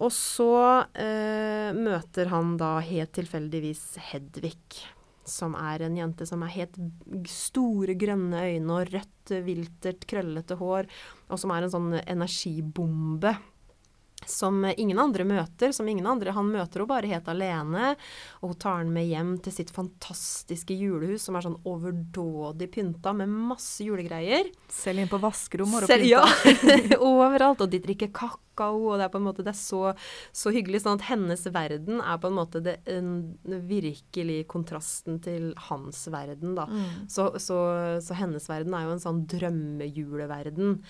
[0.00, 0.54] Og så
[0.96, 4.82] eh, møter han da helt tilfeldigvis Hedvig,
[5.28, 6.78] som er en jente som er helt
[7.28, 10.88] store, grønne øyne og rødt, viltert, krøllete hår,
[11.28, 13.34] og som er en sånn energibombe
[14.26, 15.72] som ingen andre møter.
[15.72, 17.96] som ingen andre, Han møter henne bare helt alene,
[18.40, 23.12] og hun tar han med hjem til sitt fantastiske julehus, som er sånn overdådig pynta
[23.16, 24.50] med masse julegreier.
[24.68, 26.06] Selv inn på vaskerom har hun pynta.
[26.06, 26.24] Ja,
[27.00, 27.60] overalt.
[27.60, 29.94] Og de drikker kakao, og det er på en måte, det er så,
[30.32, 30.82] så hyggelig.
[30.84, 33.38] Sånn at hennes verden er på en måte det, en,
[33.70, 36.68] virkelig kontrasten til hans verden, da.
[36.70, 37.08] Mm.
[37.10, 37.60] Så, så,
[38.04, 40.80] så hennes verden er jo en sånn drømmejuleverden.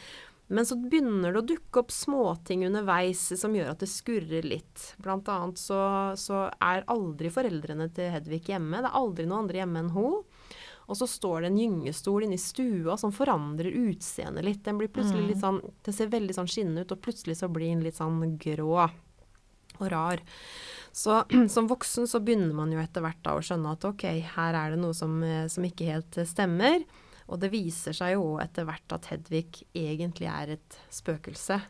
[0.51, 4.89] Men så begynner det å dukke opp småting underveis som gjør at det skurrer litt.
[4.99, 5.79] Blant annet så,
[6.19, 8.81] så er aldri foreldrene til Hedvig hjemme.
[8.83, 10.25] Det er aldri noen andre hjemme enn hun.
[10.91, 14.65] Og så står det en gyngestol inne i stua som forandrer utseendet litt.
[14.67, 15.45] Den blir plutselig litt mm.
[15.45, 18.73] sånn Det ser veldig sånn skinnende ut, og plutselig så blir den litt sånn grå
[18.81, 20.25] og rar.
[20.91, 21.21] Så
[21.55, 24.75] som voksen så begynner man jo etter hvert da å skjønne at ok, her er
[24.75, 26.83] det noe som, eh, som ikke helt stemmer.
[27.31, 31.61] Og det viser seg jo etter hvert at Hedvig egentlig er et spøkelse.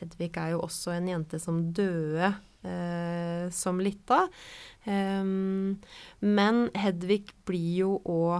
[0.00, 2.30] Hedvig er jo også en jente som døde
[2.64, 4.22] eh, som lita.
[4.84, 5.76] Um,
[6.24, 8.38] men Hedvig blir jo òg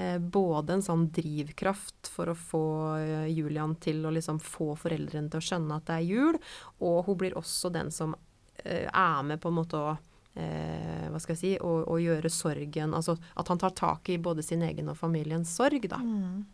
[0.00, 2.64] eh, både en sånn drivkraft for å få
[3.02, 6.40] eh, Julian til å liksom få foreldrene til å skjønne at det er jul,
[6.80, 8.16] og hun blir også den som
[8.64, 9.94] eh, er med på en måte å
[10.34, 14.18] eh, hva skal jeg si, å, å, gjøre sorgen Altså at han tar tak i
[14.18, 16.00] både sin egen og familiens sorg, da.
[16.02, 16.44] Mm.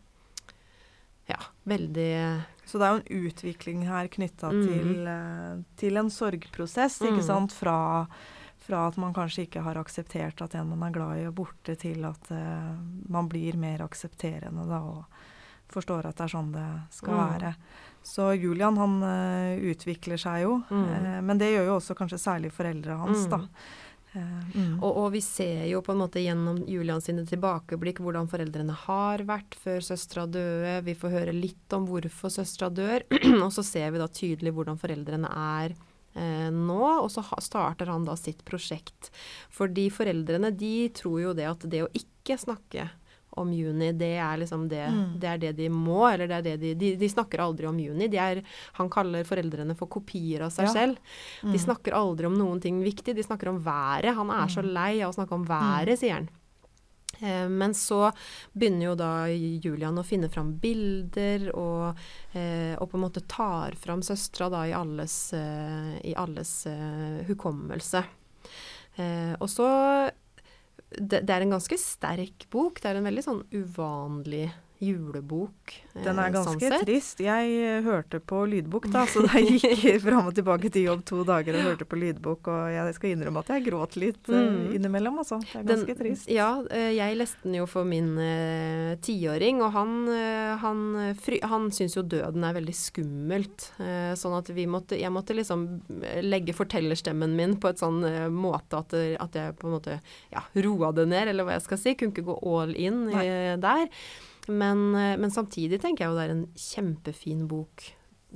[1.29, 4.61] Ja, veldig Så det er jo en utvikling her knytta mm.
[4.67, 7.27] til, eh, til, en sorgprosess, ikke mm.
[7.27, 7.55] sant?
[7.55, 8.05] Fra,
[8.61, 11.75] fra, at man kanskje ikke har akseptert at en man er glad i, er borte,
[11.79, 12.73] til at uh,
[13.11, 15.21] man blir mer aksepterende da, og
[15.73, 17.23] forstår at det er sånn det skal mm.
[17.33, 17.53] være.
[18.03, 20.83] Så Julian han uh, utvikler seg jo, mm.
[20.89, 23.33] uh, men det gjør jo også kanskje særlig foreldrene hans, mm.
[23.35, 23.41] da.
[24.11, 24.71] Uh, mm.
[24.81, 29.23] og, og, vi ser jo på en måte gjennom Julian sine tilbakeblikk hvordan foreldrene har
[29.29, 30.79] vært før søstera døde.
[30.87, 33.05] Vi får høre litt om hvorfor søstera dør,
[33.45, 35.31] og så ser vi da tydelig hvordan foreldrene
[35.61, 35.77] er
[36.11, 39.13] nå, og så starter han da sitt prosjekt.
[39.55, 42.89] Fordi foreldrene de tror jo det at det å ikke snakke
[43.39, 43.91] om juni.
[43.95, 45.05] Det er liksom det, mm.
[45.21, 47.79] det, er det de må, eller det er det de, de, de snakker aldri om
[47.79, 48.09] juni.
[48.15, 48.43] Er,
[48.79, 50.75] han kaller foreldrene for kopier av seg ja.
[50.75, 51.15] selv.
[51.41, 51.63] De mm.
[51.67, 53.15] snakker aldri om noen ting viktig.
[53.15, 54.15] De snakker om været.
[54.17, 54.71] Han er så mm.
[54.75, 55.99] lei av å snakke om været, mm.
[56.03, 56.31] sier han.
[57.21, 58.11] Eh, men så
[58.53, 61.99] begynner jo da Julian å finne fram bilder, og,
[62.33, 66.65] eh, og på en måte tar fram søstera da i alles, eh, i alles
[67.27, 68.03] hukommelse.
[69.39, 69.67] Og så
[70.97, 72.81] det, det, er en ganske sterk bok.
[72.81, 74.49] Det er en veldig sånn uvanlig
[74.81, 75.73] julebok.
[75.93, 77.19] Den er eh, ganske sånn trist.
[77.21, 81.03] Jeg uh, hørte på lydbok, da, så da gikk jeg fram og tilbake til jobb
[81.07, 82.49] to dager og hørte på lydbok.
[82.49, 84.63] Og jeg skal innrømme at jeg gråt litt uh, mm.
[84.79, 85.37] innimellom, altså.
[85.43, 86.31] Det er ganske den, trist.
[86.31, 88.09] Ja, uh, jeg leste den jo for min
[89.05, 89.93] tiåring, og han,
[90.61, 90.81] han,
[91.21, 93.67] fry, han syns jo døden er veldig skummelt.
[94.19, 95.67] sånn at vi måtte, jeg måtte liksom
[96.25, 98.01] legge fortellerstemmen min på et sånn
[98.33, 99.99] måte at, at, jeg på en måte
[100.33, 101.95] ja, roa det ned, eller hva jeg skal si.
[101.99, 103.05] Kunne ikke gå all in
[103.61, 103.87] der.
[104.47, 107.83] Men, eh, men, samtidig tenker jeg jo det er en kjempefin bok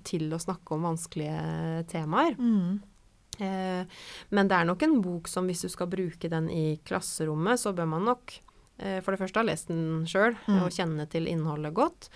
[0.06, 2.36] til å snakke om vanskelige temaer.
[2.38, 2.82] Mm.
[3.40, 3.86] Eh,
[4.30, 7.74] men det er nok en bok som hvis du skal bruke den i klasserommet, så
[7.76, 8.36] bør man nok
[8.78, 10.60] eh, for det første ha lest den sjøl mm.
[10.60, 12.10] og kjenne til innholdet godt.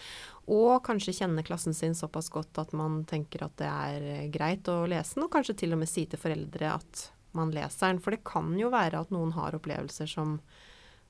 [0.49, 4.69] Og kanskje kjenne klassen sin såpass godt at man tenker at det er eh, greit
[4.71, 7.05] å lese den, og kanskje til og med si til foreldre at
[7.37, 8.01] man leser den.
[8.03, 10.39] For det kan jo være at noen har opplevelser som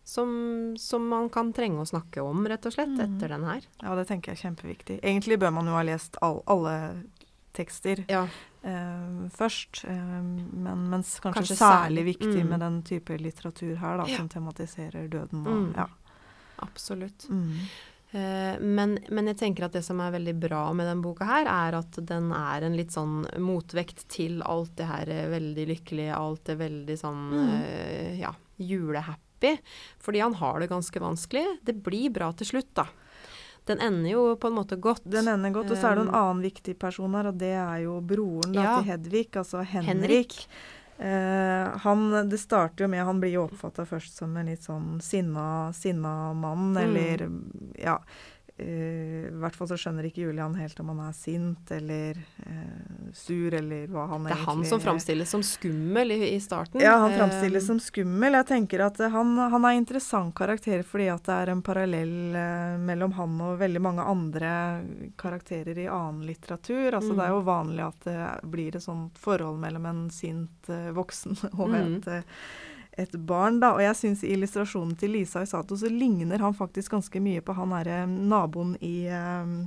[0.10, 3.02] som, som, man kan trenge å snakke om, rett og slett, mm.
[3.06, 3.66] etter den her.
[3.84, 4.96] Ja, det tenker jeg er kjempeviktig.
[5.04, 6.74] Egentlig bør man jo ha lest all, alle
[7.54, 8.24] tekster ja.
[8.64, 9.84] eh, først.
[9.86, 10.02] Eh,
[10.66, 12.50] men mens kanskje, kanskje særlig viktig mm.
[12.50, 14.18] med den type litteratur her, da, ja.
[14.18, 15.46] som tematiserer døden.
[15.46, 15.72] Og, mm.
[15.78, 15.88] ja.
[16.66, 17.30] Absolutt.
[17.30, 17.54] Mm.
[18.10, 21.54] Eh, men, men, jeg tenker at det som er veldig bra med den boka her,
[21.54, 26.50] er at den er en litt sånn motvekt til alt det her veldig lykkelige, alt
[26.50, 27.50] det veldig sånn mm.
[27.54, 29.58] uh, ja, julehappy happy,
[30.00, 31.46] fordi han har det ganske vanskelig.
[31.62, 32.88] Det blir bra til slutt, da.
[33.66, 35.02] Den ender jo på en måte godt.
[35.04, 37.54] Den ender godt, Og så er det en um, annen viktig person her, og det
[37.54, 38.76] er jo broren da, ja.
[38.80, 39.90] til Hedvig, altså Henrik.
[39.90, 40.40] Henrik.
[41.00, 44.98] Uh, han, det starter jo med Han blir jo oppfatta først som en litt sånn
[45.00, 46.82] sinna, sinna mann, mm.
[46.82, 47.24] eller
[47.80, 48.02] ja
[48.60, 53.54] I hvert fall så skjønner ikke Julian helt om han er sint eller uh, sur,
[53.54, 56.82] eller hva han egentlig Det er han som framstilles som skummel i, i, starten?
[56.84, 58.38] Ja, han framstilles uh, som skummel.
[58.40, 62.16] Jeg tenker at han, han er interessant karakter fordi at det er en parallell
[62.84, 64.54] mellom han og veldig mange andre
[65.20, 66.94] karakterer i annen litteratur.
[66.94, 67.18] Altså mm.
[67.20, 71.70] Det er jo vanlig at det blir et sånt forhold mellom en sint voksen og
[71.70, 71.78] mm.
[71.80, 72.12] et
[73.00, 73.74] et barn, da.
[73.78, 77.56] Og jeg syns i illustrasjonen til Lisa Isato så ligner han faktisk ganske mye på
[77.58, 79.60] han derre naboen i um,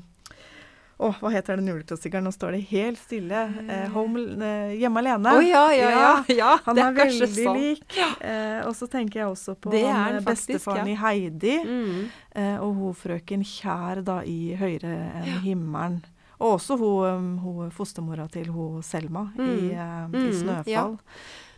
[1.02, 2.22] å, oh, hva heter den juleklassikeren?
[2.22, 3.40] Nå står det helt stille.
[3.64, 5.32] Eh, home, eh, hjemme alene.
[5.34, 6.50] Oh, ja, ja, ja, ja.
[6.68, 7.58] Han er, er veldig sånn.
[7.58, 7.96] lik.
[8.22, 11.56] Eh, og så tenker jeg også på han, faktisk, bestefaren i Heidi.
[11.66, 11.96] Mm.
[12.38, 15.98] Eh, og hun frøken Kjær da i Høyere enn himmelen.
[16.38, 19.42] Og også hun, hun fostermora til hun Selma mm.
[19.42, 20.98] i, i, mm, 'Snøfall'.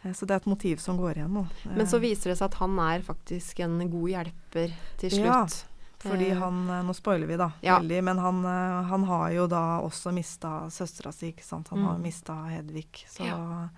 [0.05, 1.45] Eh, så det er et motiv som går igjen nå.
[1.75, 5.25] Men så viser det seg at han er faktisk en god hjelper til slutt.
[5.31, 7.81] Ja, fordi eh, han eh, Nå spoiler vi, da, ja.
[7.81, 8.45] veldig, men han,
[8.91, 11.73] han, har jo da også mista søstera si, ikke sant.
[11.73, 11.91] Han mm.
[11.91, 13.05] har mista Hedvig.
[13.09, 13.69] Så, ja.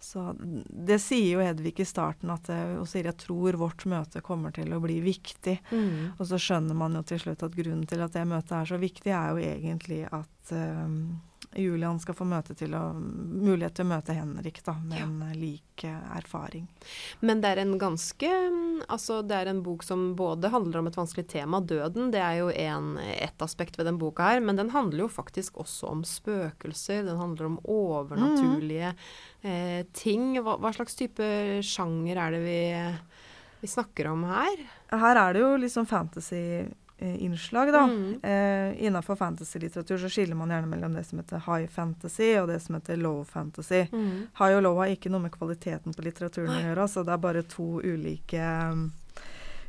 [0.00, 4.54] så, det sier jo Hedvig i starten, at hun sier jeg tror vårt møte kommer
[4.56, 5.58] til å bli viktig.
[5.72, 6.14] Mm.
[6.16, 8.80] Og så skjønner man jo til slutt at grunnen til at det møtet er så
[8.80, 11.20] viktig, er jo egentlig at um,
[11.54, 15.06] Julian skal få til å, mulighet til å møte Henrik da, med ja.
[15.06, 16.66] en lik eh, erfaring.
[17.20, 18.30] Men det er en ganske
[18.90, 22.10] Altså det er en bok som både handler om et vanskelig tema, døden.
[22.10, 24.42] Det er jo en, ett aspekt ved den boka her.
[24.42, 27.04] Men den handler jo faktisk også om spøkelser.
[27.06, 29.48] Den handler om overnaturlige mm.
[29.48, 30.32] eh, ting.
[30.42, 31.24] Hva, hva, slags type
[31.66, 32.60] sjanger er det vi,
[33.62, 34.66] vi snakker om her?
[34.92, 37.72] Her er det jo liksom fantasy Eh, innslag.
[37.72, 37.82] da.
[37.84, 38.20] Mm.
[38.22, 42.60] Eh, innenfor fantasy-litteratur så skiller man gjerne mellom det som heter high fantasy og det
[42.60, 43.86] som heter low fantasy.
[43.92, 44.26] Mm.
[44.38, 47.24] High og low har ikke noe med kvaliteten på litteraturen å gjøre, så det er
[47.24, 48.90] bare to ulike, um,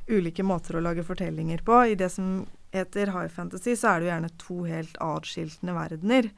[0.08, 1.80] ulike måter å lage fortellinger på.
[1.93, 6.32] I det som heter high fantasy, så er det jo gjerne to helt atskiltende verdener.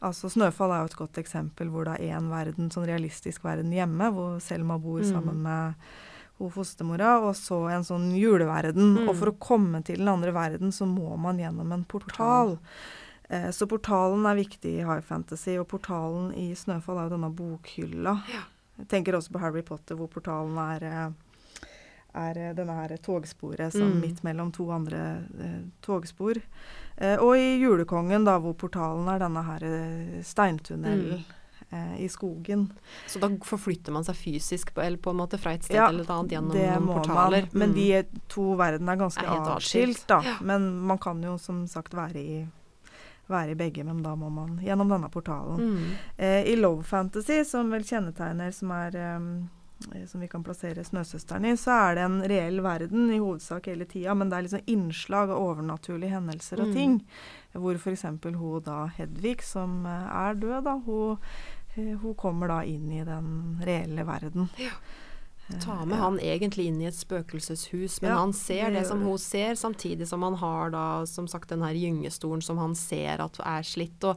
[0.00, 3.72] Altså 'Snøfall' er jo et godt eksempel hvor det er én verden, sånn realistisk verden
[3.74, 5.10] hjemme, hvor Selma bor mm.
[5.12, 5.90] sammen med
[6.40, 8.96] hun fostermora, og så en sånn juleverden.
[8.96, 9.08] Mm.
[9.08, 12.56] Og for å komme til den andre verden, så må man gjennom en portal.
[13.28, 17.32] Eh, så portalen er viktig i high fantasy, og portalen i Snøfall er jo denne
[17.36, 18.16] bokhylla.
[18.32, 18.46] Ja.
[18.80, 21.66] Jeg tenker også på Harry Potter, hvor portalen er, eh,
[22.22, 23.98] er eh, denne her togsporet som mm.
[24.00, 25.02] midt mellom to andre
[25.36, 26.40] eh, togspor.
[26.96, 31.20] Eh, og i Julekongen, da, hvor portalen er denne her eh, steintunnelen.
[31.20, 31.36] Mm
[31.70, 32.68] eh, i skogen.
[33.06, 35.88] Så da forflytter man seg fysisk på, eller på en måte fra et sted ja,
[35.88, 37.48] eller et annet gjennom noen portaler?
[37.50, 37.58] Man.
[37.62, 37.76] Men mm.
[37.80, 40.22] de to verdenene er ganske er atskilt, da.
[40.26, 40.38] Ja.
[40.40, 42.40] Men man kan jo som sagt være i
[43.30, 45.60] være i begge, men da må man gjennom denne portalen.
[45.62, 45.90] Mm.
[46.16, 49.30] Eh, I Love Fantasy, som vel kjennetegner som er um,
[50.06, 53.86] som vi kan plassere Snøsøsteren i, så er det en reell verden i hovedsak hele
[53.88, 56.74] tida, men det er liksom innslag av overnaturlige hendelser og mm.
[56.76, 56.98] ting.
[57.56, 58.04] Hvor f.eks.
[58.26, 61.32] hun da Hedvig, som eh, er død, da, hun
[62.02, 64.48] hun kommer da inn i den reelle verden.
[64.60, 64.74] Ja.
[65.58, 69.00] Ta med han egentlig inn i et spøkelseshus, men Ja, han ser det det, som
[69.00, 69.06] det.
[69.08, 73.20] hun ser, samtidig som han har da som sagt den her gyngestolen som han ser
[73.20, 74.02] at er slitt.
[74.04, 74.16] Og,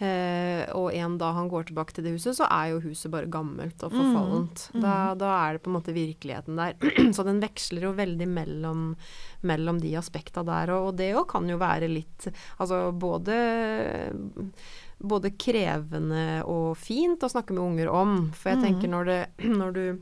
[0.00, 3.26] eh, og en dag han går tilbake til det huset, så er jo huset bare
[3.26, 4.68] gammelt og forfallent.
[4.74, 6.74] Mm, Da, da er det på en måte virkeligheten der.
[7.16, 8.96] så den veksler jo veldig mellom,
[9.42, 10.70] mellom de aspekta der.
[10.76, 13.34] Og, og det òg kan jo være litt Altså både
[14.98, 18.16] både krevende og fint å snakke med unger om.
[18.34, 18.64] For jeg Mhm.
[18.64, 19.26] tenker når, det,
[19.60, 19.98] når du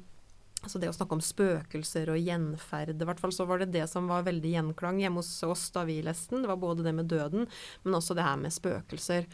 [0.67, 3.85] Altså det å snakke om spøkelser og gjenferd, i hvert fall så var det det
[3.89, 6.43] som var veldig gjenklang hjemme hos oss da vi leste den.
[6.43, 7.47] Det var både det med døden,
[7.85, 9.29] men også det her med spøkelser.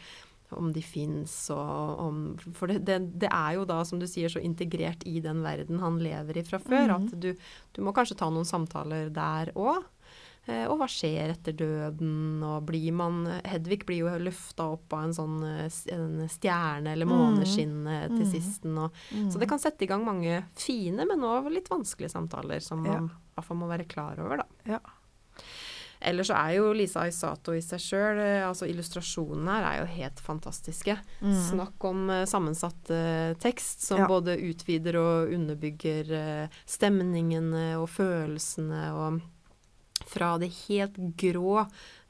[0.53, 2.17] Om de fins og om
[2.53, 5.79] For det, det, det er jo da, som du sier, så integrert i den verden
[5.81, 7.07] han lever i fra før, Mhm.
[7.09, 7.33] at du,
[7.73, 9.81] du må kanskje ta noen samtaler der òg.
[10.45, 15.05] Eh, og hva skjer etter døden, og blir man Hedvig blir jo løfta opp av
[15.05, 18.17] en sånn eh, en stjerne eller måneskinn mm.
[18.17, 18.31] til Mm.
[18.33, 18.77] sisten.
[18.77, 19.31] Og, Mm.
[19.31, 22.99] Så det kan sette i gang mange fine, men òg litt vanskelige samtaler som Ja.
[22.99, 24.45] man i hvert fall må være klar over, da.
[24.65, 24.79] Ja.
[26.05, 30.19] Ellers så er jo Lisa Aisato i seg sjøl, altså illustrasjonene her er jo helt
[30.19, 30.97] fantastiske.
[31.21, 31.37] Mm.
[31.47, 34.07] Snakk om eh, sammensatt uh, tekst som Ja.
[34.11, 39.21] både utvider og underbygger uh, stemningene og følelsene og
[40.09, 41.59] fra de helt grå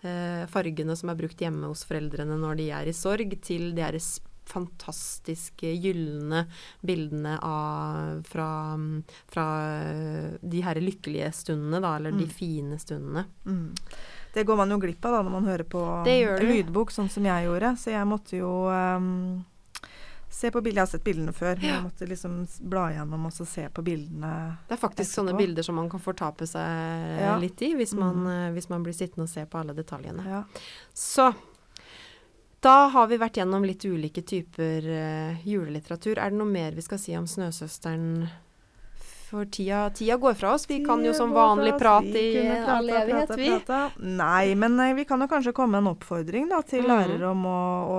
[0.03, 3.81] eh, fargene som er brukt hjemme hos foreldrene når de er i sorg, til de
[3.85, 3.97] her
[4.43, 6.43] fantastiske gylne
[6.85, 8.47] bildene av, fra,
[9.31, 9.45] fra
[9.87, 12.33] eh, de her lykkelige stundene, da, eller de Mm.
[12.35, 13.25] fine stundene.
[13.45, 13.75] Mm.
[14.33, 15.81] Det går man jo glipp av da når man hører på
[16.41, 17.75] lydbok, sånn som jeg gjorde.
[17.77, 19.43] Så jeg måtte jo ehm,
[20.33, 20.75] se på bildet.
[20.81, 22.35] Jeg har sett bildene før, men jeg måtte liksom
[22.69, 24.31] bla gjennom og så se på bildene.
[24.67, 27.37] Det er faktisk sånne bilder som man kan fortape seg Ja.
[27.37, 28.27] litt i, hvis man, Mhm.
[28.49, 30.25] eh, hvis man blir sittende og se på alle detaljene.
[30.25, 30.43] Ja.
[30.93, 31.33] Så
[32.61, 36.17] da har vi vært gjennom litt ulike typer eh, julelitteratur.
[36.17, 38.29] Er det noe mer vi skal si om Snøsøsteren?
[39.33, 40.67] For tida, tida går fra oss.
[40.69, 43.49] Vi kan jo som vanlig prate i all evighet, vi.
[43.97, 46.91] Nei, men eh, vi kan jo kanskje komme med en oppfordring da, til mm.
[46.91, 47.63] lærere om å,
[47.95, 47.97] å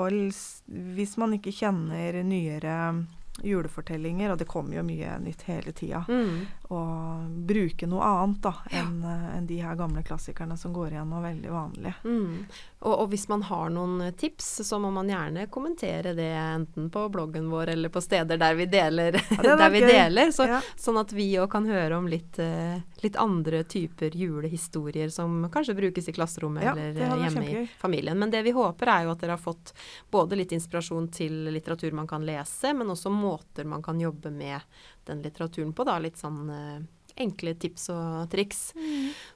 [0.95, 2.77] Hvis man ikke kjenner nyere
[3.43, 6.47] julefortellinger, og det kommer jo mye nytt hele tida, Mm.
[6.71, 9.17] og bruke noe annet da, enn ja.
[9.35, 11.95] en de her gamle klassikerne som går igjen og veldig vanlige.
[12.05, 12.47] Mm.
[12.85, 17.07] Og, og hvis man har noen tips, så må man gjerne kommentere det enten på
[17.09, 19.17] bloggen vår eller på steder der vi deler.
[19.45, 20.61] Ja, der vi deler så, Ja.
[20.77, 25.77] Sånn at vi òg kan høre om litt, eh, litt andre typer julehistorier som kanskje
[25.79, 28.19] brukes i klasserommet Ja, eller eh, hjemme i familien.
[28.21, 29.73] Men det vi håper er jo at dere har fått
[30.13, 34.61] både litt inspirasjon til litteratur man kan lese, men også måter man kan jobbe med
[35.09, 35.89] den litteraturen på.
[35.89, 36.85] da, Litt sånn eh,
[37.17, 38.73] enkle tips og triks.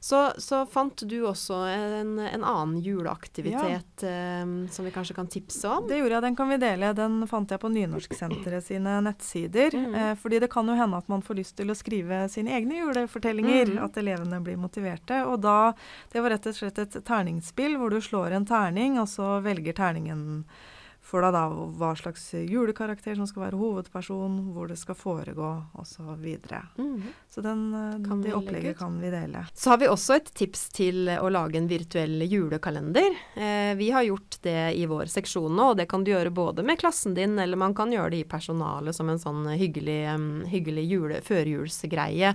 [0.01, 5.69] Så, så fant du også en, en annen juleaktivitet eh, som vi kanskje kan tipse
[5.69, 5.87] om.
[5.89, 6.93] Det gjorde jeg, den kan vi dele.
[6.99, 9.75] Den fant jeg på Nynorsksenteret sine nettsider.
[9.75, 9.95] Mm.
[9.95, 12.81] Eh, fordi det kan jo hende at man får lyst til å skrive sine egne
[12.83, 13.75] julefortellinger.
[13.77, 13.85] Mm.
[13.87, 15.23] At elevene blir motiverte.
[15.29, 15.59] Og da
[16.13, 19.77] Det var rett og slett et terningsspill hvor du slår en terning, og så velger
[19.77, 20.45] terningen
[21.09, 26.05] for deg da hva slags julekarakter som skal være hovedperson, hvor det skal foregå osv.
[26.05, 26.61] Så.
[26.77, 27.07] Mhm.
[27.31, 28.79] så den, eh, det opplegget ut?
[28.79, 29.47] kan vi dele.
[29.55, 33.17] Så har vi også et tips til å lage en virtuell julekalender.
[33.37, 36.65] Eh, vi har gjort det i vår seksjon nå, og det kan du gjøre både
[36.65, 40.03] med klassen din, eller man kan gjøre det i personalet som en sånn hyggelig,
[40.49, 42.35] hyggelig jule, førjulsgreie.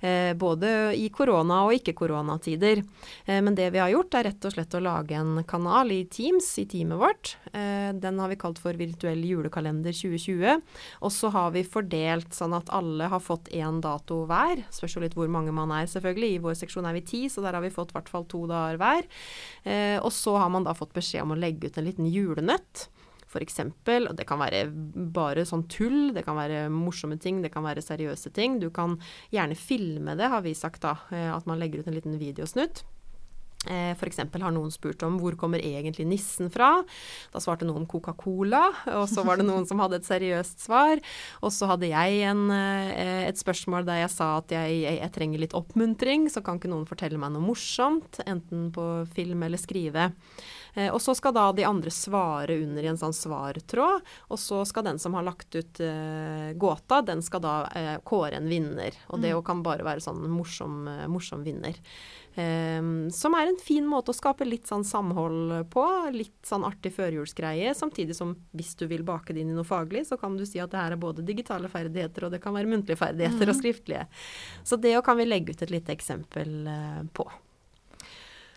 [0.00, 2.84] Eh, både i korona- og ikke-koronatider.
[3.24, 6.04] Eh, men det vi har gjort, er rett og slett å lage en kanal i
[6.04, 7.36] Teams, i teamet vårt.
[7.52, 10.60] Eh, den har vi kalt for Virtuell julekalender 2020.
[11.00, 14.64] Og så har vi fordelt sånn at alle har fått én dato hver.
[14.74, 16.34] Spørs jo litt hvor mange man er, selvfølgelig.
[16.36, 18.44] I vår seksjon er vi ti, så der har vi fått i hvert fall to
[18.50, 19.08] dager hver.
[19.64, 22.88] Eh, og så har man da fått beskjed om å legge ut en liten julenøtt.
[23.38, 24.64] Eksempel, og det kan være
[25.14, 28.56] bare sånn tull, det kan være morsomme ting, det kan være seriøse ting.
[28.58, 28.96] Du kan
[29.30, 30.96] gjerne filme det, har vi sagt da.
[31.14, 32.82] eh, At man legger ut en liten videosnutt.
[33.68, 36.78] Eh, eksempel har noen spurt om hvor kommer egentlig nissen fra.
[37.28, 38.62] Da svarte noen Coca-Cola,
[38.96, 41.02] og så var det noen som hadde et seriøst svar.
[41.44, 45.12] Og så hadde jeg en, eh, et spørsmål der jeg sa at jeg, jeg, jeg
[45.12, 49.60] trenger litt oppmuntring, så kan ikke noen fortelle meg noe morsomt, enten på film eller
[49.60, 50.08] skrive.
[50.72, 54.62] Eh, og så skal da de andre svare under i en sånn svartråd, og så
[54.64, 55.82] skal den som har lagt ut
[56.60, 57.54] gåta, den skal da
[58.06, 58.96] kåre en vinner.
[59.12, 61.76] Og det kan bare være sånn morsom, morsom vinner.
[62.34, 65.84] Eh, som er en fin måte å skape litt sånn samhold på.
[66.14, 67.74] Litt sånn artig førjulsgreie.
[67.76, 70.62] Samtidig som hvis du vil bake det inn i noe faglig, så kan du si
[70.62, 74.06] at det her er både digitale ferdigheter, og det kan være muntlige ferdigheter og skriftlige.
[74.64, 77.28] Så det kan vi legge ut et lite eksempel eh, på.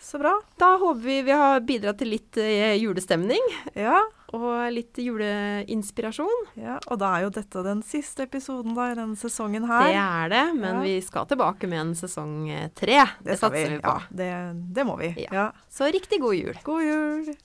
[0.03, 0.33] Så bra.
[0.59, 3.39] Da håper vi vi har bidratt til litt eh, julestemning
[3.79, 4.01] Ja,
[4.35, 6.41] og litt juleinspirasjon.
[6.59, 9.87] ja, og da er jo dette den siste episoden da i denne sesongen her.
[9.87, 10.81] Det er det, men Ja.
[10.83, 12.99] vi skal tilbake med en sesong eh, tre.
[13.23, 13.95] Det, det satser vi på.
[13.95, 14.29] Ja, det,
[14.75, 15.13] det må vi.
[15.23, 15.29] Ja.
[15.39, 15.47] Ja.
[15.69, 16.59] Så riktig god jul.
[16.67, 17.35] God jul.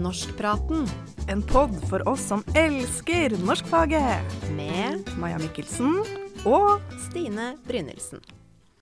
[0.00, 0.86] Norskpraten
[1.28, 4.24] En pod for oss som elsker norskfaget.
[4.56, 6.00] med Maja Mikkelsen
[6.46, 8.20] og Stine Brynildsen.